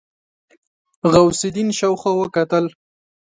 [1.11, 2.65] غوث الدين شاوخوا وکتل.